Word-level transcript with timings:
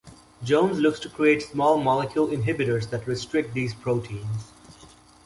Jones 0.43 0.79
looks 0.79 0.99
to 1.01 1.09
create 1.09 1.43
small 1.43 1.77
molecule 1.77 2.25
inhibitors 2.29 2.89
that 2.89 3.05
restrict 3.05 3.53
these 3.53 3.75
proteins. 3.75 4.51